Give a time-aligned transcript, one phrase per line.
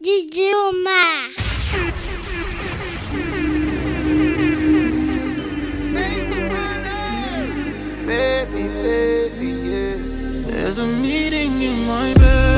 [0.00, 1.30] Omar.
[8.06, 9.96] Baby, baby, yeah.
[10.46, 12.57] There's a meeting in my bed,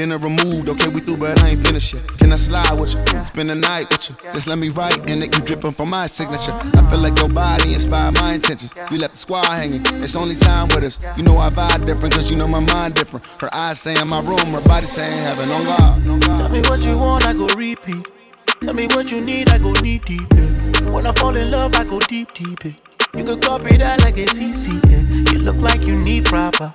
[0.00, 2.08] Dinner removed, okay, we through, but I ain't finished yet.
[2.16, 3.26] Can I slide with you?
[3.26, 4.16] Spend the night with you.
[4.32, 6.52] Just let me write and it keep dripping from my signature.
[6.52, 8.72] I feel like your body inspired my intentions.
[8.90, 11.00] You left the squad hanging, it's only time with us.
[11.18, 13.26] You know I vibe different, cause you know my mind different.
[13.42, 16.22] Her eyes saying my room, her body saying heaven on God.
[16.38, 18.08] Tell me what you want, I go repeat.
[18.62, 20.22] Tell me what you need, I go deep, deep.
[20.32, 20.88] Yeah.
[20.88, 22.64] When I fall in love, I go deep, deep.
[22.64, 22.72] Yeah.
[23.14, 24.80] You could copy that like a CC.
[24.88, 25.30] Yeah.
[25.30, 26.74] You look like you need proper.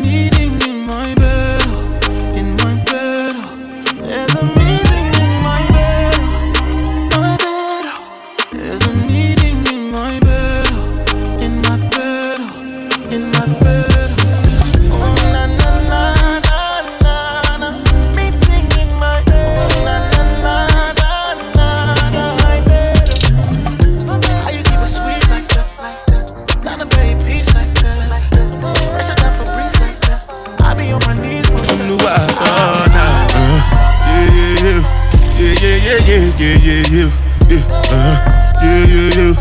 [36.41, 37.09] yeah, yeah, yeah,
[37.49, 37.61] yeah.
[37.93, 38.17] Uh,
[38.63, 39.33] yeah, yeah, yeah.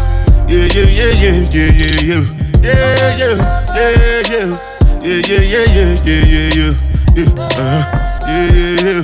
[0.50, 2.24] Yeah, yeah, yeah, yeah, yeah, yeah, yeah.
[2.60, 2.76] Yeah,
[3.16, 3.40] yeah,
[3.74, 4.52] yeah, yeah.
[5.00, 6.72] Yeah, yeah, yeah, yeah, yeah, yeah, yeah.
[7.16, 7.80] Yeah, uh,
[8.28, 9.00] yeah, yeah, yeah.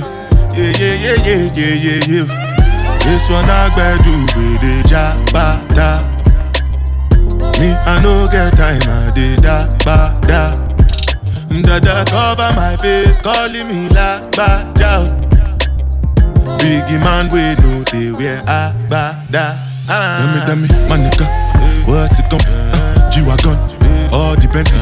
[0.53, 2.27] Yeah, yeah, yeah, yeah, yeah, yeah, yeah.
[3.01, 5.89] This one I gbedu with the jabata.
[7.59, 10.53] Me, I no get time, I did da ba da.
[11.63, 15.26] Dada cover my face, calling me like Baja.
[16.55, 19.59] Biggie man, we know they wear agbada.
[19.89, 20.19] Ah.
[20.19, 21.27] Tell me, tell me, my nigga,
[21.87, 22.51] what's it gon' be?
[22.71, 23.57] Uh, G-Wagon,
[24.11, 24.79] all the Bentley,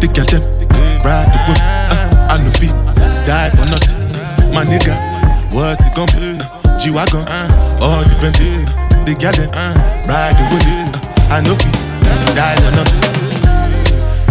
[0.00, 0.42] take your them,
[1.02, 1.58] ride the whip.
[1.90, 2.74] Uh, I no fit,
[3.26, 3.98] die for nothing.
[4.54, 4.94] My nigga,
[5.54, 6.38] what's it gon' be?
[6.38, 7.22] Uh, G-Wagon,
[7.82, 8.66] all the Bentley,
[9.06, 9.50] they got them,
[10.06, 10.66] ride the whip.
[10.66, 11.74] Uh, I no fit,
[12.34, 13.02] die for nothing.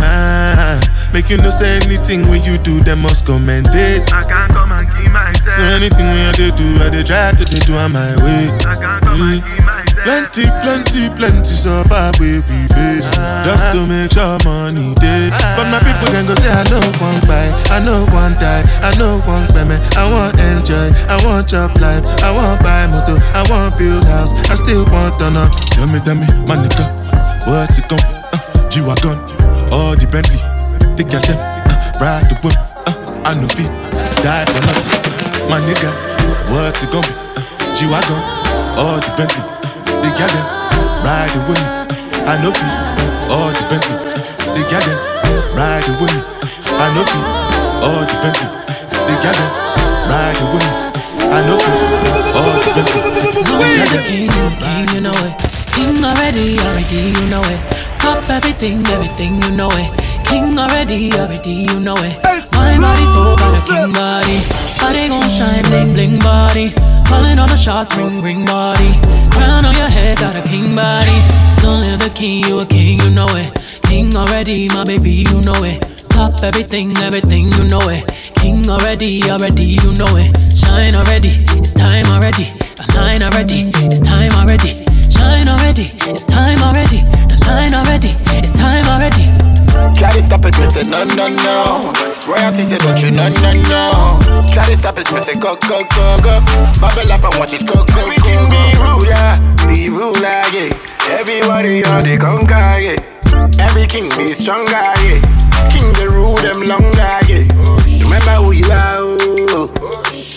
[0.03, 0.79] Ah,
[1.13, 4.11] make you no say anything when you do, them must commend it.
[4.11, 5.28] I can't come and keep myself.
[5.59, 8.47] So anything when I dey do, I dey try to dey do on my way.
[8.63, 10.07] I can't come and keep myself.
[10.07, 13.11] Plenty, plenty, plenty suffer wey we face
[13.43, 15.27] Just to make sure money dey.
[15.59, 18.95] But my people can go say I no want buy, I no want die, I
[18.95, 23.43] no want payment I want enjoy, I want chop life, I want buy motor, I
[23.51, 24.31] want build house.
[24.47, 25.43] I still want know
[25.75, 26.87] Tell me, tell me, my nigga,
[27.51, 27.99] what's it be?
[27.99, 28.39] Uh,
[28.71, 29.19] G-Wagon,
[29.75, 30.39] all the Bentley
[30.95, 31.35] Take your them,
[31.67, 32.55] uh, ride the whip
[32.87, 33.67] uh, I no fit,
[34.23, 35.18] die for nothing
[35.49, 35.89] My nigga,
[36.53, 37.13] what's it gon' be?
[37.35, 37.41] Uh,
[37.75, 38.21] G-Wagon,
[38.77, 39.41] all the Bentley.
[39.41, 40.45] Uh, They got them,
[41.01, 42.73] ride the whip uh, I no fit,
[43.33, 43.97] all the Bentley.
[43.97, 44.99] Uh, They got them,
[45.57, 47.25] ride the whip uh, I no fit,
[47.81, 48.47] all the Bentley.
[48.47, 48.61] Uh,
[49.07, 49.49] They got them,
[50.11, 51.79] ride the whip uh, I no fit,
[52.37, 53.01] all the Bentley.
[53.01, 55.33] Uh, They got them King, king, you know it.
[55.73, 57.61] King already, already, you know it.
[57.97, 59.89] Top everything, everything, you know it.
[60.29, 62.15] King already, already, you know it.
[62.53, 64.68] My body so got a king body.
[64.81, 66.71] Body gon' shine, bling, bling body.
[67.07, 68.93] Calling all the shots, ring, ring body.
[69.31, 71.17] Crown on your head, got a king body.
[71.61, 73.49] Don't live the king, you a king, you know it.
[73.83, 75.81] King already, my baby, you know it.
[76.09, 78.03] Top everything, everything, you know it.
[78.35, 80.31] King already, already, you know it.
[80.55, 82.45] Shine already, it's time already.
[82.77, 84.85] The line already, it's time already.
[85.09, 87.01] Shine already, it's time already.
[87.27, 89.25] The line already, it's time already.
[89.97, 92.18] Try to stop it, say no, no, no.
[92.27, 94.45] Royalty say don't you, no, no, no.
[94.53, 96.35] Try to stop it, me say go, go, go, go.
[96.81, 98.33] Bubble up and watch it go, go, go, go.
[98.49, 99.29] Be ruler,
[99.65, 100.69] be ruler, yeah.
[101.09, 102.99] Everybody on the conquer, yeah.
[103.63, 104.71] Every king be stronger,
[105.01, 105.21] yeah.
[105.73, 107.45] King the rule them longer, yeah.
[108.05, 109.69] Remember who you are, oh.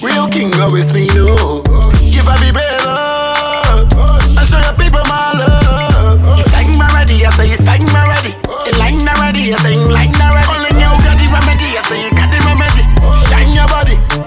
[0.02, 1.60] Real king always be no.
[2.08, 3.84] Give up be brave, oh.
[4.38, 6.20] And show your people my love.
[6.38, 8.32] You sang me ready, I say you sang me ready.
[8.64, 10.51] You line already, I say you line already.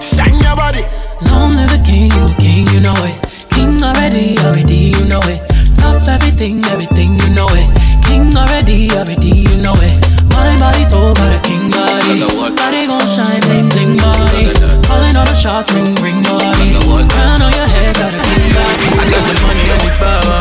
[0.00, 0.82] Shine your body.
[1.30, 3.16] Long live the king, you king, you know it.
[3.50, 5.40] King already, already, you know it.
[5.78, 7.68] Top everything, everything, you know it.
[8.04, 9.96] King already, already, you know it.
[10.36, 12.20] My body so got a king body.
[12.20, 14.52] Body gon' shine, bling bling body.
[14.84, 16.76] Calling all the shots, ring ring body.
[17.08, 18.86] Crown on your head, got a king body.
[19.00, 20.40] I got the money and the power.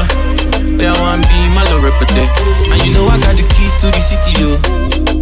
[0.75, 2.27] Where I want be my love represent.
[2.68, 4.59] And you know I got the keys to the city, yo.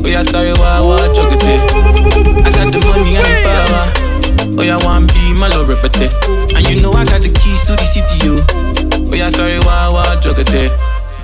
[0.01, 4.12] Where I sorry, why I want I got the money and the power.
[4.55, 6.13] Where I want be my love represent.
[6.55, 8.37] And you know I got the keys to the city, yo.
[8.37, 10.69] Oh, Where I sorry, why I want Jugate,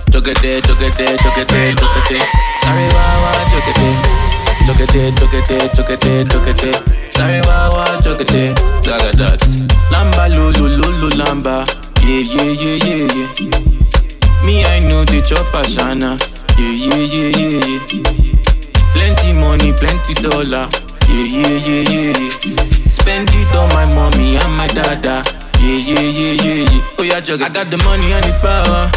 [0.10, 2.20] jugate, jugate, jugate, jugate.
[2.62, 3.90] Sorry, why I want Jugate.
[4.66, 7.12] Jugate, jugate, jugate, jugate.
[7.14, 8.56] Sorry, why I want Jugate.
[8.84, 9.40] Zaga that.
[9.92, 11.66] Lamba, lulu, lulu, lamba.
[12.02, 14.46] Yeah, yeah, yeah, yeah, yeah.
[14.46, 16.18] Me, I know the chopper, Shana.
[16.58, 17.80] Yeah, yeah, yeah, yeah, yeah.
[18.94, 20.68] Plenty money, plenty dollar.
[21.10, 22.30] Yeah, yeah, yeah, yeah, yeah.
[22.94, 25.24] Spend it on my mommy and my dada.
[25.60, 26.96] Yeah, yeah, yeah, yeah, yeah.
[26.98, 27.46] Oh yeah, juggle.
[27.46, 28.88] I got the money and the power.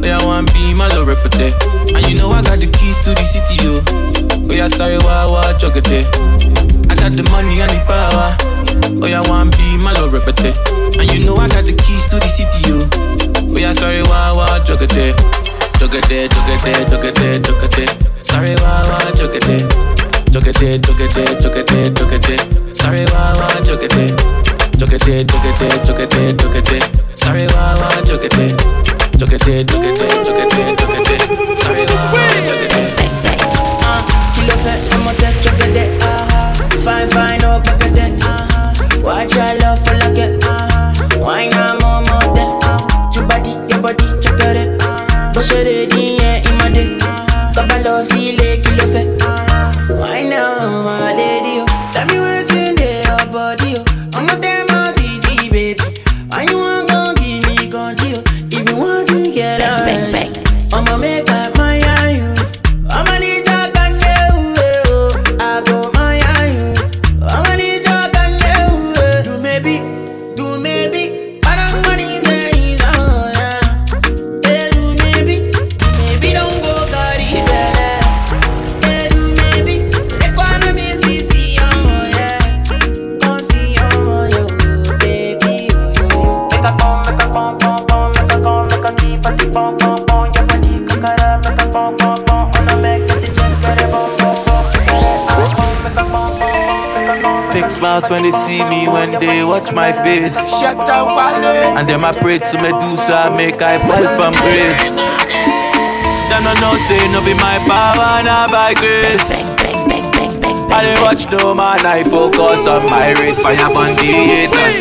[0.00, 1.52] Oh yeah, want be my love represent.
[1.92, 3.82] And you know I got the keys to the city, yo.
[4.48, 6.06] Oh yeah, sorry, why, why, juggle there.
[6.88, 8.32] I got the money and the power.
[9.02, 10.56] Oh yeah, want be my love represent.
[10.96, 12.80] And you know I got the keys to the city, yo.
[13.52, 15.12] Oh yeah, sorry, why, why, juggle there.
[15.76, 17.92] Juggle there, juggle there, juggle there, juggle there.
[18.24, 19.99] Sorry, why, why, juggle there.
[20.30, 22.74] Juggle there, juggle there, juggle there, juggle there.
[22.74, 24.14] Sorry, why, why, juggle there.
[24.78, 26.78] Jogete, jogete, jogete, jogete.
[27.18, 28.54] Sorry, why, why, jogete.
[29.18, 31.16] Jogete, jogete, jogete, jogete.
[31.56, 32.82] Sorry, why, why, jogete.
[33.82, 34.00] Ah,
[34.34, 36.54] kilo fait, I'm a dead jogete, ah.
[36.84, 38.72] Fine, fine, oh, bagate, ah.
[39.02, 40.94] Watch your love for like it, ah.
[41.18, 43.10] Why not more, more, ah.
[43.14, 45.32] Your body, your body, check it, ah.
[45.34, 46.96] Push it in, yeah, in my day.
[47.52, 48.69] Kabalo, see, fait, ah.
[48.69, 48.69] Why
[50.82, 51.29] now,
[97.52, 100.36] Big smiles when they see me, when they watch my face.
[100.60, 100.78] Shut.
[100.88, 104.96] And them I pray to Medusa, make I fall from grace.
[106.30, 109.50] Them no know say no be my power, not by grace.
[110.70, 113.42] I dey watch no man, I focus on my race.
[113.42, 114.80] Fire on the haters.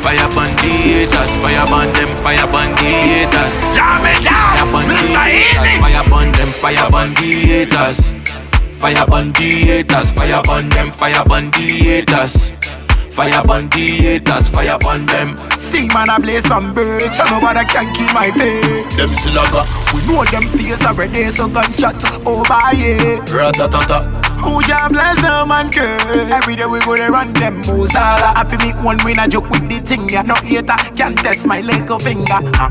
[0.00, 0.30] Fire
[0.60, 3.56] the haters, fire on them, fire on the haters.
[3.74, 5.24] Jam it down, Mr.
[5.28, 5.80] Easy.
[5.80, 8.14] fire on them, fire on the haters.
[8.80, 12.52] Fire on the haters, fire on them, fire on the haters.
[13.10, 15.38] Fire on the haters, fire on them.
[15.58, 18.96] See man, I blaze some birds, so nobody can keep my faith.
[18.96, 19.64] Them still a go.
[19.92, 21.96] We know them face already, so gunshot
[22.26, 23.18] over here.
[23.26, 24.20] Ratatata.
[24.40, 28.44] Who ya bless them and curse Every day we go to run them Musala I
[28.48, 31.60] fi make one win a joke with the thing ya No hater can test my
[31.60, 32.70] little finger huh?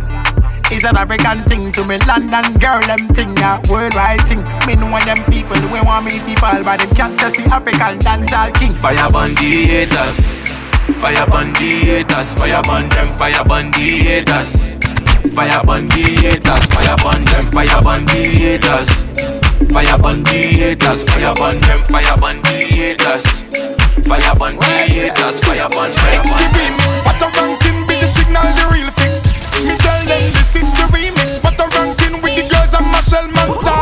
[0.72, 4.90] It's an African thing to me London girl them thing ya Worldwide thing Me know
[4.90, 8.52] one them people We want me to fall But them can't test the African dancehall
[8.56, 10.29] king Fire on the haters.
[11.00, 12.34] Fire haters.
[12.34, 13.14] Fire on them.
[13.14, 13.44] Fire
[13.74, 14.76] haters.
[15.34, 16.66] Fire haters.
[16.66, 17.46] Fire on them.
[17.48, 19.06] Fire haters.
[19.72, 21.04] Fire haters.
[21.04, 21.84] Fire on them.
[21.86, 23.44] Fire on the haters.
[24.08, 25.40] Fire on the haters.
[25.42, 29.30] Fire on fire It's the remix, but the ranking busy signal the real fix.
[29.64, 33.28] Me tell them this is the remix, but the ranking with the girls and Machel
[33.36, 33.79] Montano.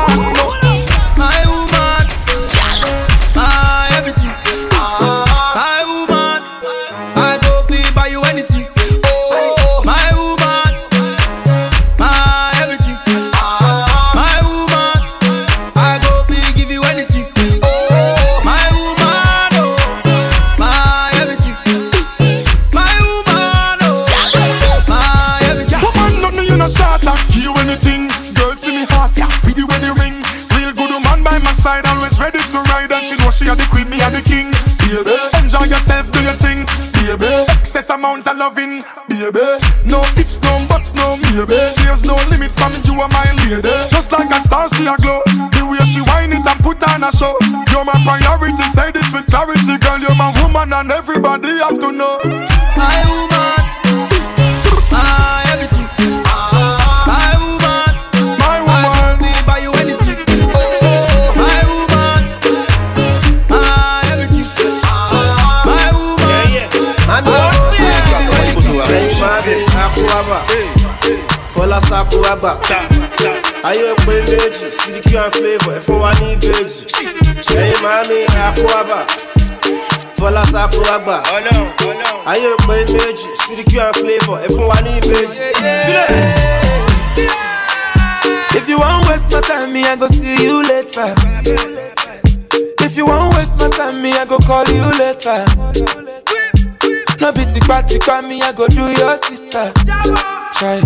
[33.37, 34.49] She are the queen, me are the king.
[34.81, 36.65] Baby, enjoy yourself, do your thing.
[37.05, 38.81] Baby, excess amount of loving.
[39.05, 39.45] Baby,
[39.85, 41.53] no ifs, no buts, no maybe.
[41.85, 43.61] There's no limit from you are my lady.
[43.93, 45.21] Just like a star, she a glow.
[45.53, 47.37] The way she whine it and put on a show.
[47.69, 50.01] You're my priority, say this with clarity, girl.
[50.01, 52.17] You're my woman, and everybody have to know.
[71.81, 72.57] Àgbà.
[73.63, 76.85] ayé pé méjì sídìkì and flavour ẹ wa ní ìbejì.
[77.55, 78.97] ẹ̀yin màámi àkó àbà
[80.17, 81.21] fọlá sàkó àgbà.
[82.25, 86.47] ayé pé méjì sídìkì and flavour ẹ wa ní ìbejì.
[88.55, 91.13] If you won't waste my time, me, I go see you later.
[92.81, 95.45] If you won't waste my time, me, I go call you later.
[97.21, 99.71] No be tipa tipa, me, I go do your sister.
[100.53, 100.81] Try,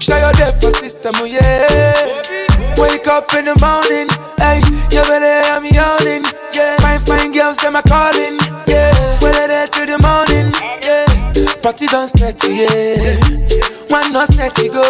[0.00, 2.22] share your day for system, oh yeah.
[2.80, 6.76] Wake up in the morning, hey, you better I'm yawning, yeah.
[6.80, 8.92] Fine, fine girls, them a calling, yeah.
[9.20, 10.52] Well, there till the morning,
[10.82, 11.06] yeah.
[11.62, 13.20] Party don't start, yeah.
[13.88, 14.82] One not set go.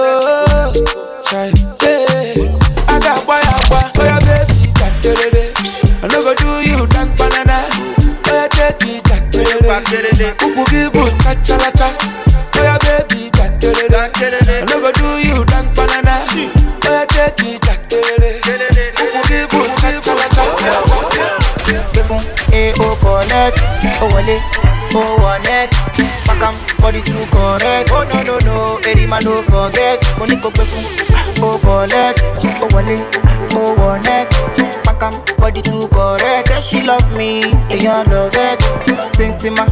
[1.25, 1.51] Try,
[1.83, 2.59] yeah.
[2.91, 4.95] I got boy, I want, got boy, baby, jack,
[6.03, 7.67] I no go do you dank banana.
[8.25, 9.31] Boy, take it, jack,
[10.47, 11.89] Ubu gibu, cha cha la cha.
[12.55, 13.31] Boy, baby,
[13.73, 16.25] I no go do you dank banana.
[16.27, 16.51] Oh,
[16.83, 17.99] Boy, take it, jack, cha
[20.15, 20.45] la cha.
[21.93, 22.21] Gbé fún
[22.53, 23.59] AO connect,
[24.03, 24.37] ó wọlé,
[24.95, 25.71] ó wọ net.
[26.27, 27.91] Pakam body too correct.
[27.93, 30.05] Oh no no no, eri ma no forget.
[30.19, 30.85] Mo ní kó gbé fún
[31.43, 32.21] ó collect,
[32.63, 32.97] ó wọlé,
[33.55, 33.99] ó wọ
[35.01, 35.13] net.
[35.13, 36.47] Pakam body too correct.
[36.49, 38.61] Say she love me, èèyàn love it.
[39.09, 39.65] Sensima,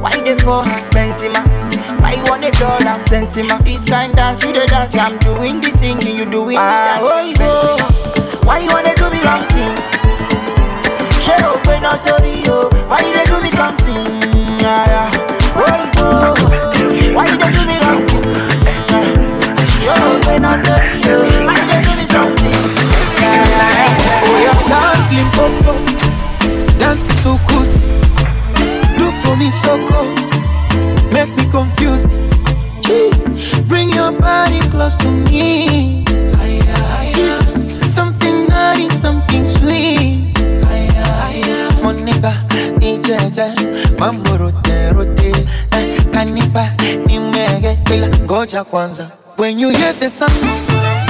[0.00, 0.80] why for her?
[0.90, 1.40] Benzema,
[2.00, 2.98] why you want a dollar?
[3.00, 4.96] Sensima, this kind dance you dey dance.
[4.96, 7.00] I'm doing the singing, you doing the dance.
[7.00, 9.74] Ah, oh, you why you wanna do me wrong thing?
[11.24, 14.04] ṣé o pé náà sórí o why you dey do me something
[14.60, 15.08] yaya
[15.56, 16.36] oyinbo
[17.16, 18.04] why you dey do me wrong
[19.84, 21.33] ṣé o pé náà sórí o
[25.24, 25.74] limpopo,
[26.78, 27.80] dance soukous.
[28.98, 30.04] Do for me soko,
[31.12, 32.08] make me confused.
[32.82, 33.10] Gee,
[33.66, 36.04] Bring your body close to me.
[37.08, 40.34] Gee, Something nice, something sweet.
[41.82, 42.32] Monica,
[42.80, 43.54] ijeje,
[43.98, 45.32] mambo rote rote.
[45.72, 46.68] Eh, Kanipa,
[47.06, 48.64] nimege, ila ngoja.
[49.36, 51.03] When you hear the sound.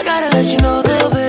[0.00, 1.19] I gotta let you know, though,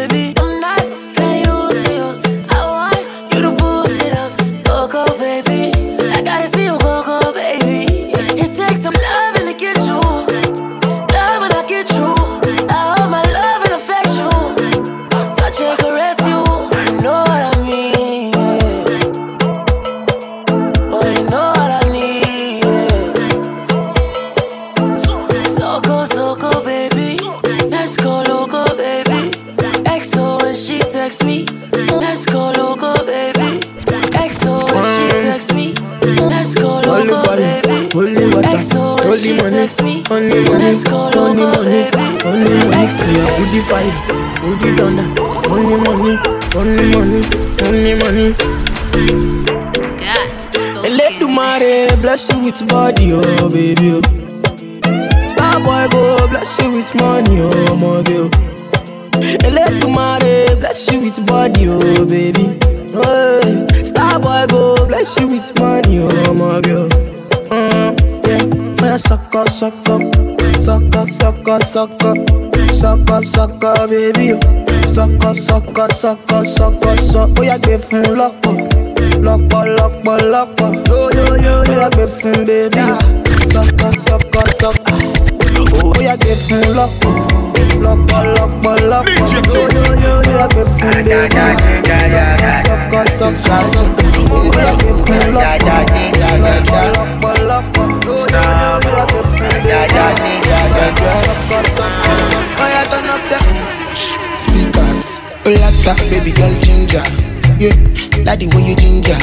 [76.11, 77.37] suck up, suck up, suck up, suck up.
[77.37, 78.57] Oh yeah, give him lock up,
[79.21, 80.87] lock up, lock up, lock up.
[80.87, 82.81] Yo yo yo, oh yeah, give him baby.
[83.51, 84.75] Suck up, suck up, suck
[93.75, 93.97] up.
[93.97, 94.00] Oh
[105.95, 107.03] that baby girl ginger,
[107.59, 107.75] yeah.
[108.23, 109.17] Like the way you ginger,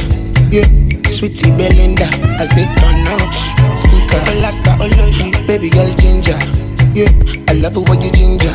[0.53, 0.67] yeah.
[1.09, 2.05] Sweetie Belinda,
[2.37, 2.67] I say.
[3.79, 6.39] Speakers, baby girl ginger,
[6.95, 7.09] yeah.
[7.49, 8.53] I love the way you ginger,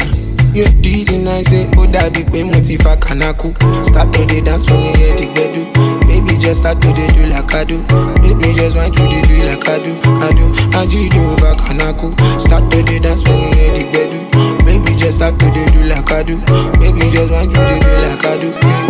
[0.53, 3.53] Yeah, dizzy nice, say, oh, that big way, motiva kanaku.
[3.86, 5.74] Start to the dance when you hear the bedu.
[6.08, 7.82] Baby, just start to the do like I do.
[8.22, 9.98] Baby, just want to the do like I do.
[10.22, 10.46] I do,
[10.77, 12.13] I do over kanaku.
[12.39, 14.33] Start to the dance when you hear the bedu.
[15.03, 16.38] Just start to do like I do.
[16.79, 18.83] Baby, just want you to do like I do.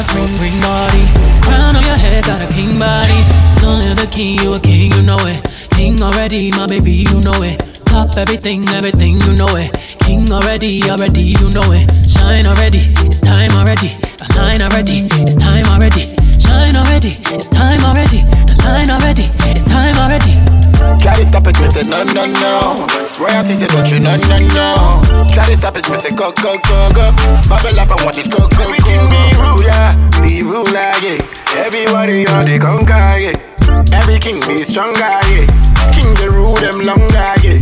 [0.00, 0.06] All
[0.40, 1.04] ring, body.
[1.42, 3.20] Crown on your head, got a king body.
[3.60, 5.44] Don't live the king, you a king, you know it.
[5.76, 7.58] King already, my baby, you know it.
[7.84, 9.70] Top everything, everything, you know it.
[10.00, 11.84] King already, already, you know it.
[12.08, 13.92] Shine already, it's time already.
[14.24, 16.16] A line already, it's time already.
[16.40, 18.24] Shine already, it's time already.
[18.48, 20.49] The line already, it's time already.
[21.00, 22.86] Try to stop it, me say no, no, no.
[23.18, 25.24] Royalty say don't you, no, no, no.
[25.32, 27.08] Try to stop it, me say go, go, go, go.
[27.48, 28.94] Bubble up and watch it go, go, go, go.
[29.08, 29.86] Be ruler,
[30.20, 31.16] be ruler, yeah.
[31.56, 33.96] Everybody on the conquer, yeah.
[33.96, 35.00] Every king be stronger,
[35.32, 35.48] yeah.
[35.96, 37.58] King the rule them longer, yeah.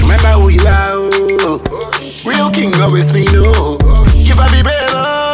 [0.00, 1.60] Remember who you are, oh.
[2.26, 3.76] Real king always be oh.
[3.80, 4.04] no.
[4.24, 5.27] Give up be brave, oh.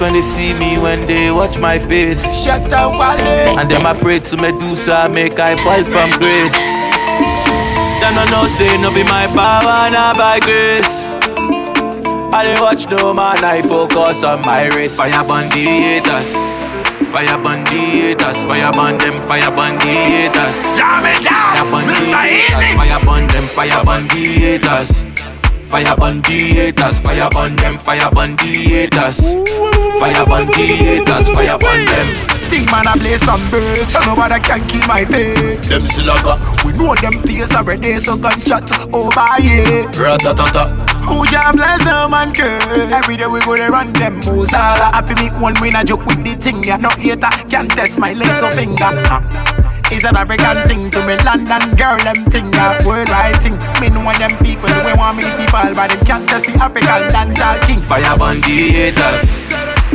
[0.00, 2.22] Take when they see me, when they watch my face.
[2.42, 3.58] Shut up, Wale.
[3.58, 6.56] And then I pray to Medusa, make I fall from grace.
[8.00, 11.12] Then I know say no be my power, not by grace.
[12.32, 14.96] I dey watch no man, I focus on my race.
[14.96, 16.32] Fire bandi haters,
[17.12, 20.56] fire bandi haters, fire band them, fire bandi haters.
[20.80, 22.22] Jam it down, Fire bandi Mr.
[22.24, 22.76] haters, Easy.
[22.76, 25.04] fire band them, fire bandi haters.
[25.70, 29.20] Fire bandi haters, fire band them, fire bandi haters.
[30.00, 32.36] Fire bandi haters, fire band them.
[32.36, 35.62] Sing man, I play some birds, so nobody can keep my faith.
[35.68, 35.84] Them
[36.24, 36.34] go.
[36.66, 39.86] We know them face already, so gunshot over here.
[39.94, 40.90] Ratatata.
[41.04, 44.60] Who jam bless them and curse Every day we go to run them moves All
[44.60, 47.68] I have to make one win a joke with the thing Yeah, no hater can
[47.68, 48.84] test my little finger.
[50.00, 54.00] It's an African thing to me London girl them thing That worldwide thing Me know
[54.00, 57.60] one them people We want me to fall But them can't test the African dancehall
[57.68, 59.44] king Fire bandi haters.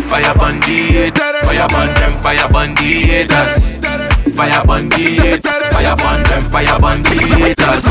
[0.05, 1.41] Fire bandi haters.
[1.41, 2.13] Fire band them.
[2.21, 3.81] Fire bandi haters.
[4.29, 5.73] Fire bandi haters.
[5.73, 6.43] Fire band them.
[6.53, 7.85] Fire bandi haters.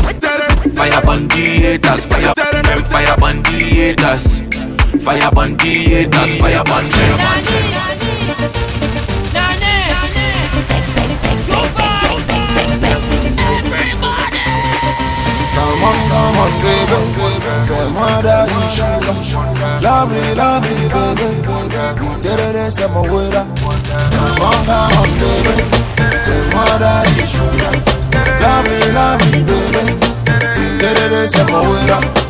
[0.71, 2.05] Fire bandi haters.
[2.07, 2.79] Fire band them.
[2.87, 3.59] Fire bandi
[3.91, 4.39] haters.
[5.03, 6.31] Fire bandi haters.
[6.39, 7.94] Fire band them.
[15.85, 19.15] hunger, hungry baby Say mother is sugar.
[19.81, 21.29] Lovely, lovely baby.
[22.01, 23.45] You did it, say my waiter
[24.41, 25.65] Hunger, hungry baby.
[26.25, 27.73] Say mother is sugar.
[28.41, 29.83] Lovely, lovely baby.
[30.59, 32.24] You did it, say my waiter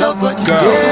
[0.00, 0.46] did, somebody did.
[0.46, 0.89] Somebody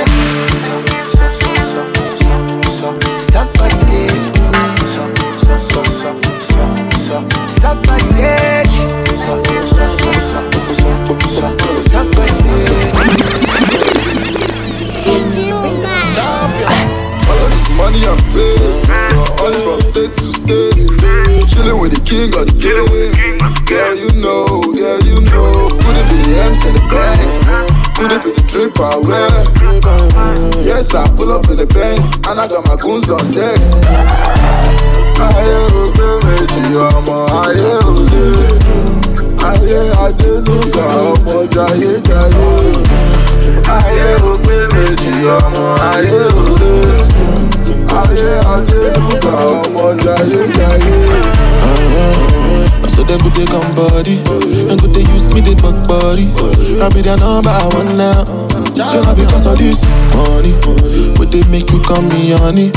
[61.99, 62.71] call me honey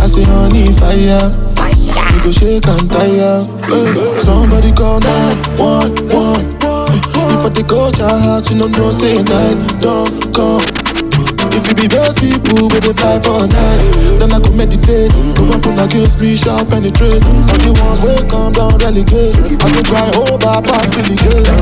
[0.00, 1.24] I say honey fire
[2.12, 8.50] You go shake and tire Eh, Somebody call 911 If I take out your house,
[8.50, 10.64] you know no say night Don't come
[11.50, 13.88] if you be those people with the five for nights,
[14.20, 15.10] then I go meditate.
[15.10, 17.24] The one for against me shall penetrate.
[17.26, 19.34] And the ones will come down relegate.
[19.58, 21.58] I go try over past Billy Gates.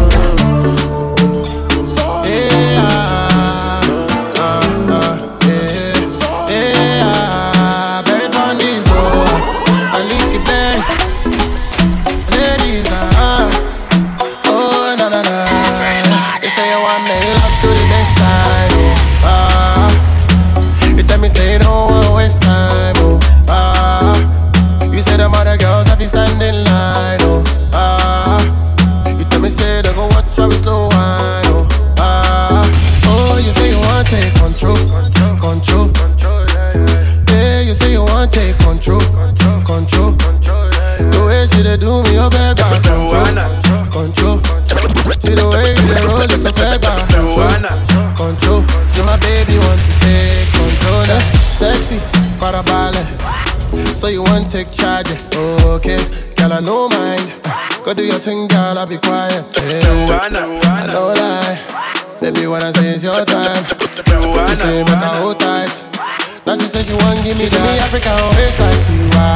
[12.77, 13.06] Say
[58.27, 59.47] Do girl, I'll be quiet.
[59.55, 60.19] Yeah.
[60.19, 62.19] I don't lie.
[62.21, 63.63] Baby, when I say it's your time,
[64.03, 65.71] you say make her hold tight.
[66.45, 69.31] Now she say she want give me the African waist like Tiwa.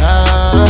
[0.00, 0.64] Ah,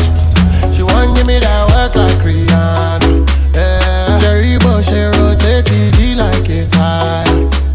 [0.75, 3.23] she want give me that work like Rihanna.
[3.55, 7.23] Yeah, Jerry Bush, she rotate TD like a tire.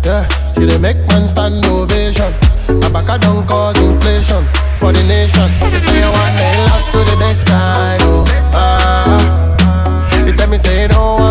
[0.03, 0.27] Yeah,
[0.59, 2.35] she dey make man stand ovation.
[2.83, 4.43] My back a don't cause inflation
[4.75, 5.47] for the nation.
[5.71, 7.47] You say you want me love to the best
[10.65, 11.22] ah.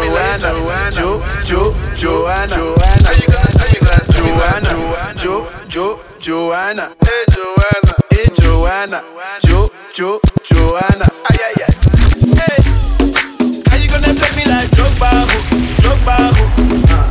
[0.00, 3.04] Me like you do me Jo, Jo, Joanna, Joanna.
[3.04, 4.70] How you gonna, how you gonna Joanna,
[5.16, 6.94] Jo, Jo, Joanna.
[7.04, 9.02] Hey Joanna, hey Joanna,
[9.42, 11.06] Jo, Jo, Joanna.
[11.30, 11.72] Ay ay ay.
[12.38, 12.58] Hey,
[13.68, 15.38] how you gonna play me like Drogba, ho,
[15.82, 16.44] Drogba, ho?
[16.90, 17.06] Uh.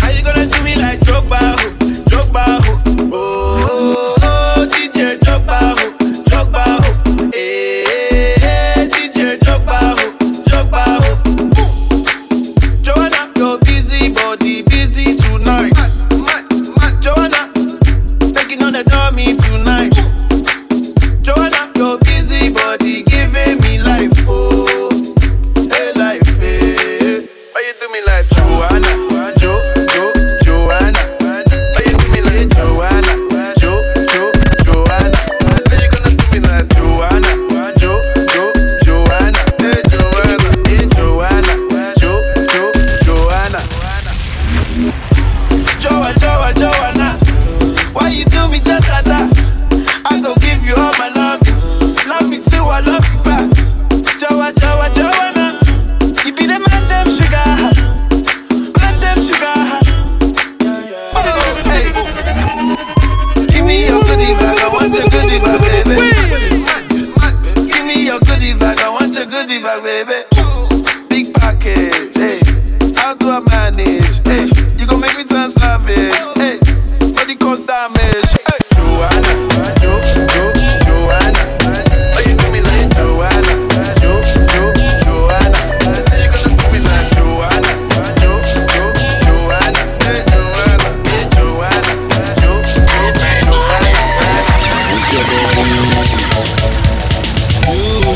[0.00, 1.66] How you gonna do me like Drogba, ho,
[2.10, 2.72] Drogba, ho?
[3.12, 4.01] Oh,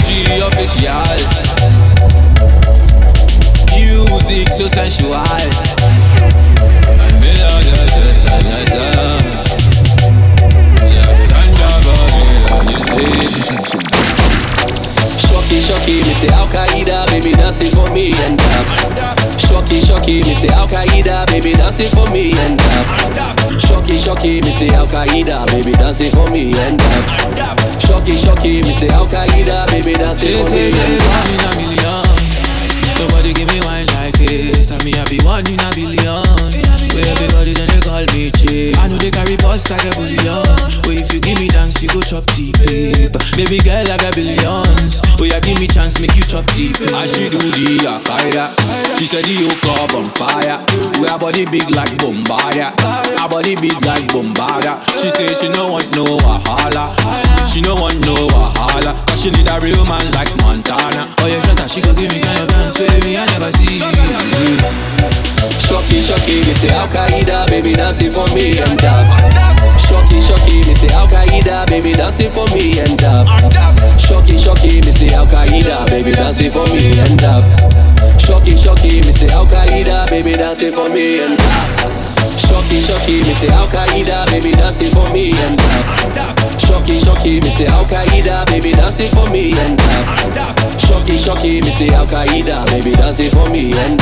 [0.08, 1.02] UG official.
[3.74, 5.24] Music so sensual.
[13.68, 13.95] Yeah,
[15.46, 18.40] Shocky, shocky, me say Al Qaeda, baby dancing for me and
[18.98, 19.16] up.
[19.38, 22.60] Shocky, shocky, me say Al Qaeda, baby dancing for me and
[23.14, 23.38] up.
[23.62, 26.80] Shocky, shocky, me say Al Qaeda, baby dancing for me and
[27.38, 27.60] up.
[27.80, 32.06] Shocky, shocky, me say Al Qaeda, baby dancing for me and One in a million.
[32.98, 34.68] Nobody give me wine like this.
[34.68, 36.24] Tell me I be one in a billion.
[36.92, 38.76] Where everybody then they call me chick.
[38.80, 40.42] I know they carry boss like a billion.
[40.82, 42.56] But if you give me dance, you go chop deep.
[42.64, 43.12] Babe.
[43.36, 45.00] Baby girl, I got billions.
[45.20, 46.76] Oh yeah, give me chance, make you chop deep.
[46.92, 48.44] I she do the Al-Qaeda.
[48.96, 50.60] She said the yoke up on fire.
[51.00, 52.72] We our body big like Bombardier.
[53.20, 54.80] Our body big like Bombardier.
[55.00, 56.92] She say she no want no wahala.
[57.48, 58.96] She no want no wahala.
[59.08, 61.08] Cause she need a real man like Montana.
[61.20, 63.16] Oh yeah, shut up, she gon' give me kind of dance, baby.
[63.16, 64.05] I never see.
[65.66, 69.06] Shocky, shocky, me say Al Qaeda, baby dancing for me and up.
[69.80, 73.26] Shocky, shocky, me say Al Qaeda, baby dancing for me and up.
[73.98, 77.44] Shocky, shocky, me say Al Qaeda, baby dancing for me and up.
[78.20, 82.05] Shocky, shocky, me say Al Qaeda, baby dancing for me and up.
[82.36, 85.60] Shocky, shocky, me say Al Qaeda, baby dancing for me and
[86.20, 86.36] up.
[86.60, 89.80] Shocky, shocky, me say Al Qaeda, baby dancing for me and
[90.36, 90.56] up.
[90.80, 94.00] Shocky, shocky, me say Al Qaeda, baby dancing for me and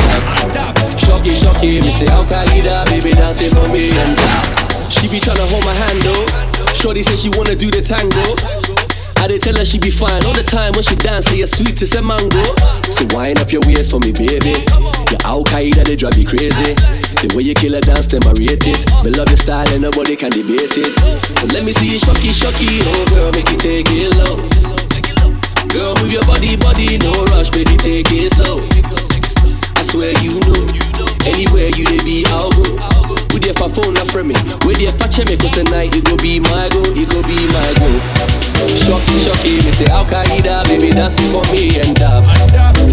[0.57, 0.75] up.
[0.99, 4.91] Shocky, shocky, me say Al Qaeda, baby dancing for me and up.
[4.91, 6.73] She be tryna hold my hand though.
[6.73, 8.35] Shorty say she wanna do the tango.
[9.17, 11.47] I did tell her she be fine all the time when she dance, say you're
[11.47, 12.43] sweet as a mango.
[12.91, 14.53] So wind up your waist for me, baby.
[15.09, 15.21] Your
[15.55, 16.75] Qaeda, they drive you crazy.
[17.23, 18.83] The way you kill a dance, them I rate it.
[19.07, 20.91] Me love your style and nobody can debate it.
[21.39, 24.35] So let me see you shocky, shocky, oh girl, make you take it low.
[25.71, 28.59] Girl, move your body, body, no rush, baby, take it slow.
[29.79, 30.59] I swear you know,
[31.23, 32.67] anywhere you dey be, I'll go.
[33.39, 34.35] There for phone, not from me.
[34.35, 37.71] There for check me, cause tonight it go be my go, it go be my
[37.79, 38.34] go.
[38.85, 42.23] Shocky, shocky, me say Al Qaeda, baby dancing for me and up.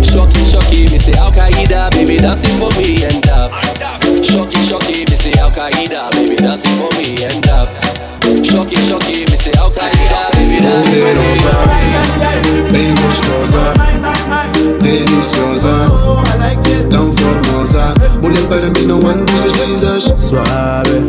[0.03, 3.53] Shocky, shocky, me say Al Qaeda, baby dancing for me and up.
[4.25, 7.69] Shocky, shocky, me say Al Qaeda, baby dancing for me and up.
[8.45, 12.73] Shocky, shocky, me say Al Qaeda, baby dancing for me and up.
[12.73, 13.75] Bem gostosa,
[14.81, 15.75] deliciosa,
[16.91, 17.95] tão formosa.
[18.23, 21.09] Mulher para mim não ando deslizas, suave.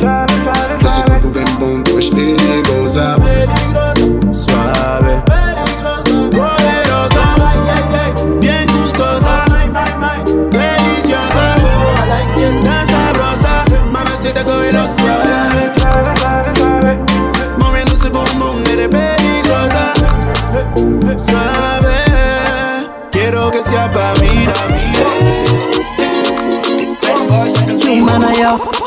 [0.83, 3.15] Esse corpo bem bom, és perigosa,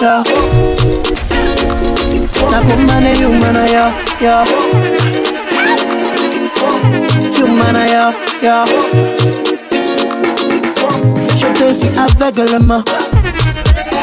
[0.01, 0.23] yeah.
[2.51, 4.45] nakumane yumana ya ya.
[7.41, 8.65] Yumana ya ya.
[11.37, 12.85] Je pesi aveuglement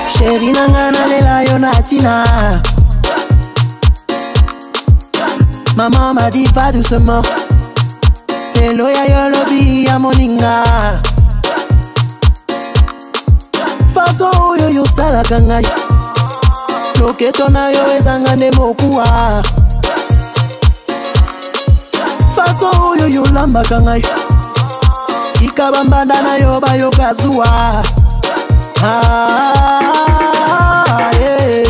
[0.08, 2.26] sheri nanga nalela yo natina
[5.76, 7.26] mama madi fa doucement.
[8.56, 10.54] Lelo ya yo lobi ya moninga.
[14.05, 15.65] Faso oyo yosalaka ngai.
[16.99, 19.43] Loketo na yo ezanga nde mokuwa
[22.35, 24.03] faso oyo yolambaka ngai.
[25.33, 27.47] Tika bambanda na yo bayoka zuwa
[28.85, 28.99] Ah,
[31.19, 31.67] yeah.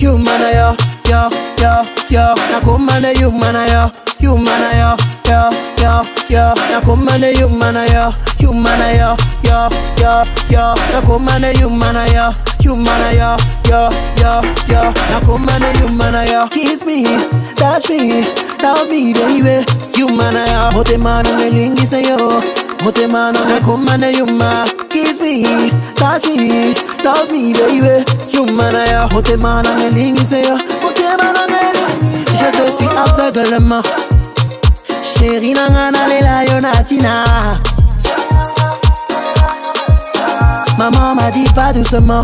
[0.00, 0.76] yuma na yo
[1.10, 1.30] yo
[1.62, 2.34] yo yo.
[2.52, 4.96] Nakoma nde yuma na yo yuma na yo
[5.30, 5.50] yo
[5.86, 9.16] yo yo nakumane yumana yo yumana yo
[9.48, 9.58] yo
[10.02, 10.12] yo
[10.50, 12.26] yo nakumane yumana yo
[12.60, 13.30] yumana yo
[13.70, 13.80] yo
[14.22, 14.32] yo
[14.72, 16.48] yo nakumane yumana yo.
[16.48, 17.04] Kiss me
[17.56, 18.24] touch me
[18.62, 19.64] love me baby
[19.98, 22.42] yumana yo motema nimelingisa yo
[22.82, 25.44] motema nakumane yuma kiss me
[25.94, 32.16] touch me love me baby yumana yo motema nimelingisa yo motema nimelingisa yo.
[32.38, 33.82] Je te suis aveuglement
[35.18, 37.24] Chérie nanga nalela yo natina
[40.76, 42.22] Maman m'a dit va doucement.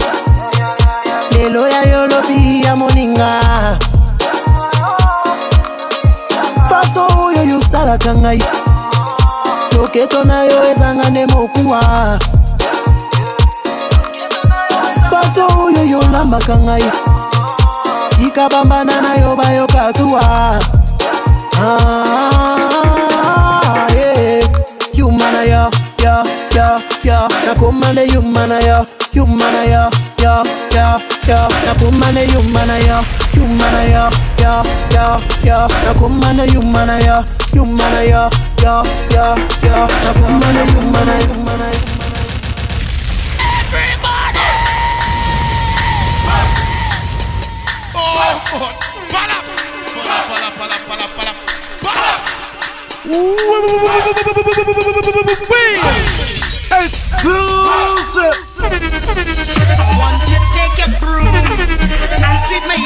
[1.32, 3.40] Lelo ya yo lobi ya moninga.
[6.68, 8.42] Faso oyo yosalaka ngai.
[9.78, 11.80] Loketo na yo ezanga nde mokuwa.
[15.10, 16.84] Faso oyo yolambaka ngai.
[18.18, 20.60] Tika bambanda na yo bayoka zuwa
[21.64, 23.38] Ah,
[23.94, 24.42] yeah.
[24.94, 25.70] You mana yo,
[26.02, 26.14] yo,
[26.56, 26.66] yo,
[27.06, 27.18] yo.
[27.46, 28.78] Nakumane you mana yo,
[29.12, 29.82] you mana yo,
[30.18, 30.42] yo,
[30.74, 30.86] yo,
[31.28, 31.38] yo.
[31.64, 32.98] Nakumane you mana yo,
[33.34, 34.04] you mana yo,
[34.42, 34.52] yo,
[34.94, 35.06] yo,
[35.46, 35.58] yo.
[35.86, 37.16] Nakumane you mana yo,
[37.54, 38.22] you mana yo,
[38.62, 38.74] yo,
[39.14, 39.26] yo,
[39.62, 39.76] yo.
[40.04, 41.80] Nakumane you mana you mana yo.
[47.94, 48.91] Oh, God.
[53.02, 53.18] Want
[60.30, 62.78] you take a broom and sweep my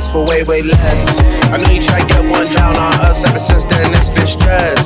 [0.00, 1.20] for way, way less.
[1.52, 4.26] I know you tried to get one down on us ever since then, it's been
[4.26, 4.81] stress.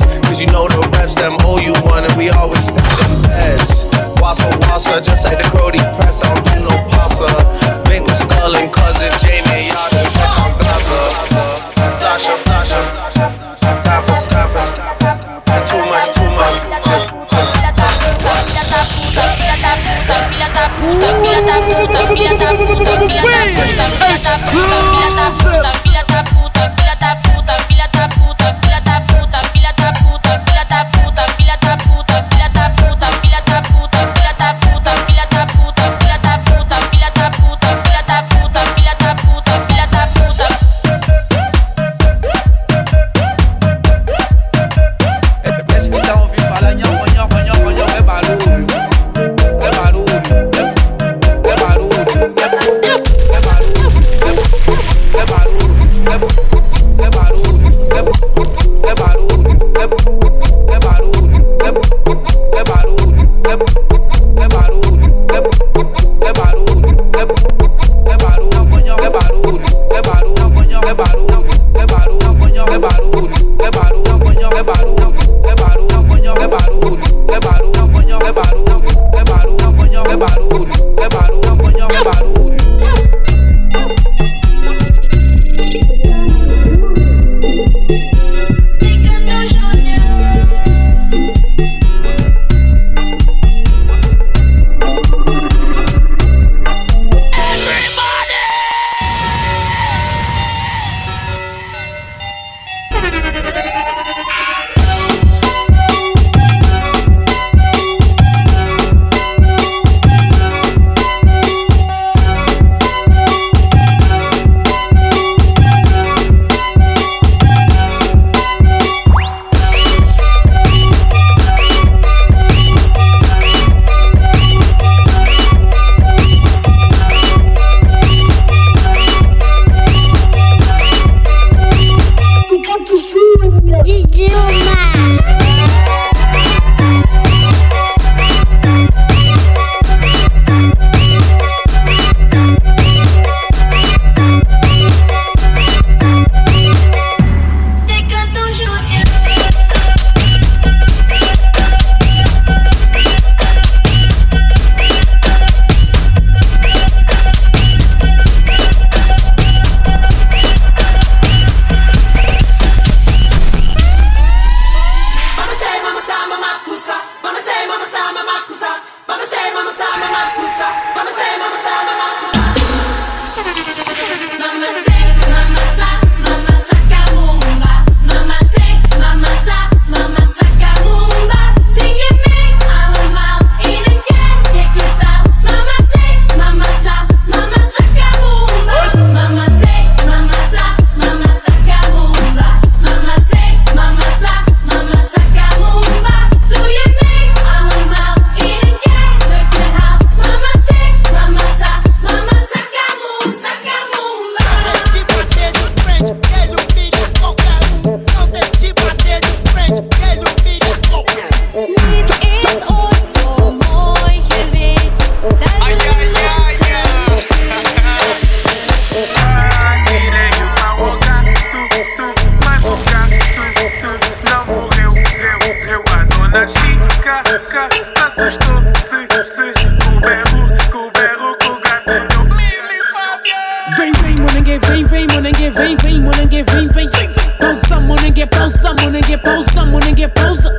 [234.27, 237.11] wanna get fame, fame, wanna get fame, fame, wanna get fame, fame, fame.
[237.39, 240.53] Post some, wanna get post some, wanna get post some, wanna get post up.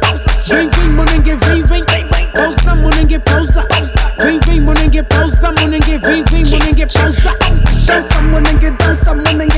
[0.47, 2.07] Fame, fame, wanna get fame, fame, fame.
[2.33, 3.67] Post some, wanna get post up.
[4.17, 7.37] Fame, fame, wanna get post some, wanna get fame, fame, wanna get post up.
[7.85, 9.56] Dance some, wanna get dance some, wanna get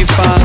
[0.00, 0.39] you